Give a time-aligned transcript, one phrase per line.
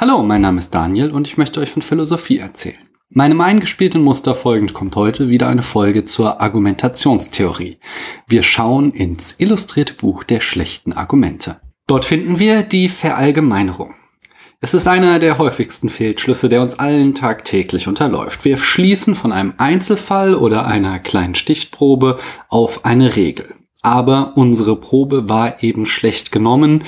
[0.00, 2.78] Hallo, mein Name ist Daniel und ich möchte euch von Philosophie erzählen.
[3.08, 7.78] Meinem eingespielten Muster folgend kommt heute wieder eine Folge zur Argumentationstheorie.
[8.28, 11.60] Wir schauen ins illustrierte Buch der schlechten Argumente.
[11.88, 13.94] Dort finden wir die Verallgemeinerung.
[14.60, 18.44] Es ist einer der häufigsten Fehlschlüsse, der uns allen tagtäglich unterläuft.
[18.44, 23.52] Wir schließen von einem Einzelfall oder einer kleinen Stichprobe auf eine Regel.
[23.82, 26.84] Aber unsere Probe war eben schlecht genommen,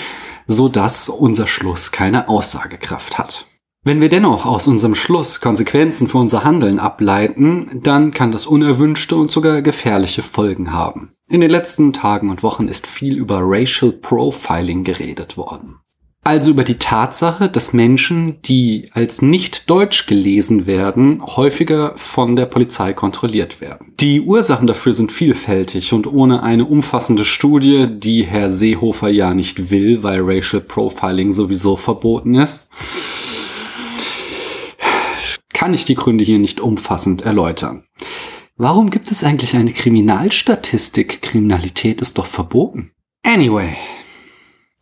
[0.51, 3.46] so dass unser Schluss keine Aussagekraft hat.
[3.82, 9.17] Wenn wir dennoch aus unserem Schluss Konsequenzen für unser Handeln ableiten, dann kann das unerwünschte
[9.17, 11.13] und sogar gefährliche Folgen haben.
[11.31, 15.77] In den letzten Tagen und Wochen ist viel über Racial Profiling geredet worden.
[16.22, 22.44] Also über die Tatsache, dass Menschen, die als nicht deutsch gelesen werden, häufiger von der
[22.44, 23.94] Polizei kontrolliert werden.
[24.00, 29.70] Die Ursachen dafür sind vielfältig und ohne eine umfassende Studie, die Herr Seehofer ja nicht
[29.70, 32.68] will, weil Racial Profiling sowieso verboten ist,
[35.55, 37.84] kann ich die Gründe hier nicht umfassend erläutern.
[38.56, 41.22] Warum gibt es eigentlich eine Kriminalstatistik?
[41.22, 42.92] Kriminalität ist doch verboten.
[43.24, 43.74] Anyway,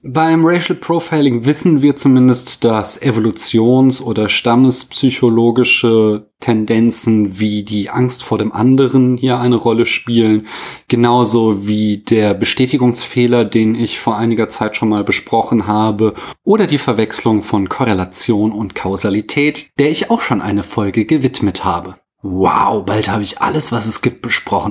[0.03, 8.39] beim Racial Profiling wissen wir zumindest, dass evolutions- oder stammespsychologische Tendenzen wie die Angst vor
[8.39, 10.47] dem anderen hier eine Rolle spielen,
[10.87, 16.79] genauso wie der Bestätigungsfehler, den ich vor einiger Zeit schon mal besprochen habe, oder die
[16.79, 21.97] Verwechslung von Korrelation und Kausalität, der ich auch schon eine Folge gewidmet habe.
[22.23, 24.71] Wow, bald habe ich alles, was es gibt, besprochen.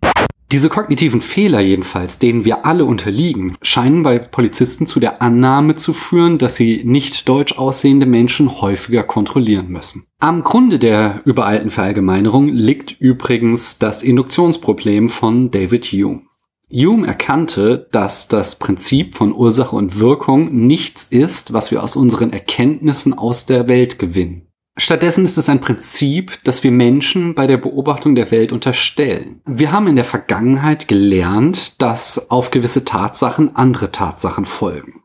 [0.54, 5.92] Diese kognitiven Fehler jedenfalls, denen wir alle unterliegen, scheinen bei Polizisten zu der Annahme zu
[5.92, 10.06] führen, dass sie nicht deutsch aussehende Menschen häufiger kontrollieren müssen.
[10.20, 16.22] Am Grunde der übereilten Verallgemeinerung liegt übrigens das Induktionsproblem von David Hume.
[16.72, 22.32] Hume erkannte, dass das Prinzip von Ursache und Wirkung nichts ist, was wir aus unseren
[22.32, 24.47] Erkenntnissen aus der Welt gewinnen.
[24.80, 29.42] Stattdessen ist es ein Prinzip, das wir Menschen bei der Beobachtung der Welt unterstellen.
[29.46, 35.02] Wir haben in der Vergangenheit gelernt, dass auf gewisse Tatsachen andere Tatsachen folgen.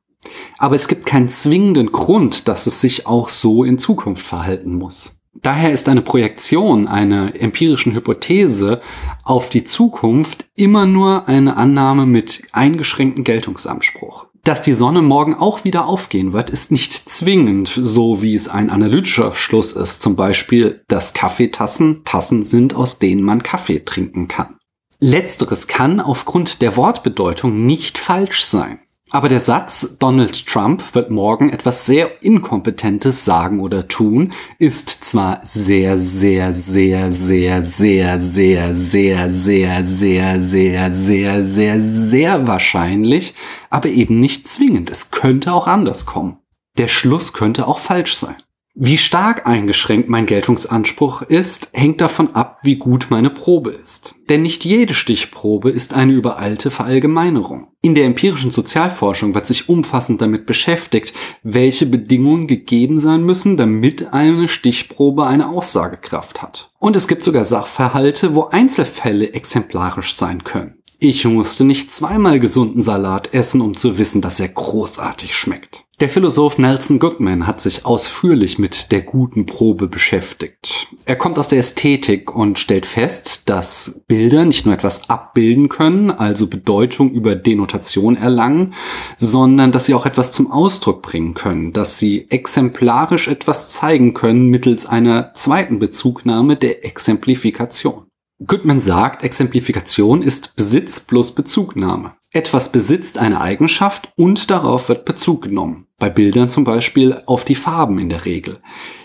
[0.59, 5.17] Aber es gibt keinen zwingenden Grund, dass es sich auch so in Zukunft verhalten muss.
[5.41, 8.83] Daher ist eine Projektion einer empirischen Hypothese
[9.25, 14.27] auf die Zukunft immer nur eine Annahme mit eingeschränktem Geltungsanspruch.
[14.45, 18.71] Dass die Sonne morgen auch wieder aufgehen wird, ist nicht zwingend, so wie es ein
[18.71, 20.03] analytischer Schluss ist.
[20.03, 24.59] Zum Beispiel, dass Kaffeetassen Tassen sind, aus denen man Kaffee trinken kann.
[24.99, 28.81] Letzteres kann aufgrund der Wortbedeutung nicht falsch sein.
[29.13, 35.43] Aber der Satz, Donald Trump wird morgen etwas sehr Inkompetentes sagen oder tun, ist zwar
[35.45, 43.35] sehr, sehr, sehr, sehr, sehr, sehr, sehr, sehr, sehr, sehr, sehr, sehr, sehr wahrscheinlich,
[43.69, 44.91] aber eben nicht zwingend.
[44.91, 46.39] Es könnte auch anders kommen.
[46.79, 48.37] Der Schluss könnte auch falsch sein.
[48.75, 54.15] Wie stark eingeschränkt mein Geltungsanspruch ist, hängt davon ab, wie gut meine Probe ist.
[54.31, 57.69] Denn nicht jede Stichprobe ist eine übereilte Verallgemeinerung.
[57.83, 61.13] In der empirischen Sozialforschung wird sich umfassend damit beschäftigt,
[61.43, 66.73] welche Bedingungen gegeben sein müssen, damit eine Stichprobe eine Aussagekraft hat.
[66.79, 70.83] Und es gibt sogar Sachverhalte, wo Einzelfälle exemplarisch sein können.
[70.99, 75.85] Ich musste nicht zweimal gesunden Salat essen, um zu wissen, dass er großartig schmeckt.
[76.03, 80.89] Der Philosoph Nelson Goodman hat sich ausführlich mit der guten Probe beschäftigt.
[81.05, 86.11] Er kommt aus der Ästhetik und stellt fest, dass Bilder nicht nur etwas abbilden können,
[86.11, 88.75] also Bedeutung über Denotation erlangen,
[89.17, 94.49] sondern dass sie auch etwas zum Ausdruck bringen können, dass sie exemplarisch etwas zeigen können
[94.49, 98.07] mittels einer zweiten Bezugnahme der Exemplifikation.
[98.47, 102.15] Goodman sagt, Exemplifikation ist Besitz plus Bezugnahme.
[102.33, 105.87] Etwas besitzt eine Eigenschaft und darauf wird Bezug genommen.
[105.99, 108.59] Bei Bildern zum Beispiel auf die Farben in der Regel.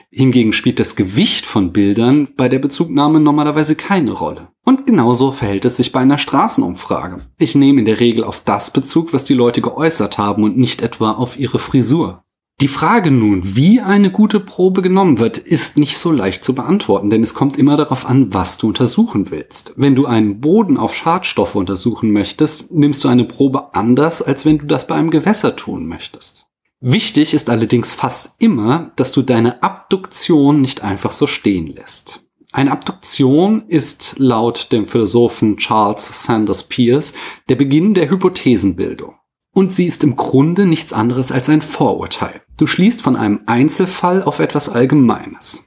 [0.09, 4.47] Hingegen spielt das Gewicht von Bildern bei der Bezugnahme normalerweise keine Rolle.
[4.63, 7.17] Und genauso verhält es sich bei einer Straßenumfrage.
[7.37, 10.81] Ich nehme in der Regel auf das Bezug, was die Leute geäußert haben und nicht
[10.81, 12.23] etwa auf ihre Frisur.
[12.59, 17.11] Die Frage nun, wie eine gute Probe genommen wird, ist nicht so leicht zu beantworten,
[17.11, 19.73] denn es kommt immer darauf an, was du untersuchen willst.
[19.75, 24.57] Wenn du einen Boden auf Schadstoffe untersuchen möchtest, nimmst du eine Probe anders, als wenn
[24.57, 26.47] du das bei einem Gewässer tun möchtest.
[26.81, 32.23] Wichtig ist allerdings fast immer, dass du deine Abduktion nicht einfach so stehen lässt.
[32.51, 37.13] Eine Abduktion ist laut dem Philosophen Charles Sanders Peirce
[37.49, 39.13] der Beginn der Hypothesenbildung.
[39.57, 42.43] Und sie ist im Grunde nichts anderes als ein Vorurteil.
[42.59, 45.65] Du schließt von einem Einzelfall auf etwas Allgemeines.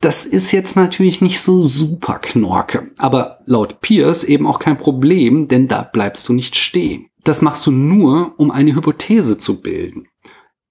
[0.00, 5.46] Das ist jetzt natürlich nicht so super Knorke, aber laut Pierce eben auch kein Problem,
[5.46, 7.10] denn da bleibst du nicht stehen.
[7.22, 10.08] Das machst du nur, um eine Hypothese zu bilden.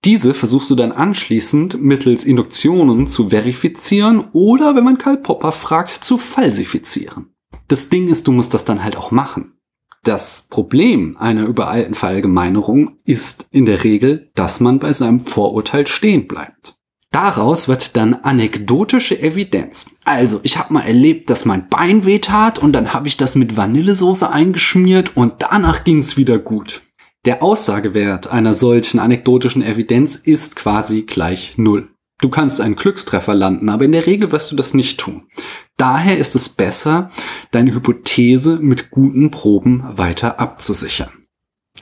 [0.04, 6.04] Diese versuchst du dann anschließend mittels Induktionen zu verifizieren oder, wenn man Karl Popper fragt,
[6.04, 7.34] zu falsifizieren.
[7.70, 9.57] Das Ding ist, du musst das dann halt auch machen.
[10.04, 16.28] Das Problem einer übereilten Verallgemeinerung ist in der Regel, dass man bei seinem Vorurteil stehen
[16.28, 16.76] bleibt.
[17.12, 19.88] Daraus wird dann anekdotische Evidenz.
[20.06, 23.36] Also, ich habe mal erlebt, dass mein Bein weh tat und dann habe ich das
[23.36, 26.82] mit Vanillesoße eingeschmiert und danach ging es wieder gut.
[27.26, 31.90] Der Aussagewert einer solchen anekdotischen Evidenz ist quasi gleich Null.
[32.20, 35.28] Du kannst einen Glückstreffer landen, aber in der Regel wirst du das nicht tun.
[35.78, 37.12] Daher ist es besser,
[37.52, 41.12] deine Hypothese mit guten Proben weiter abzusichern.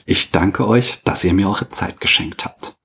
[0.04, 2.75] Ich danke euch, dass ihr mir eure Zeit geschenkt habt.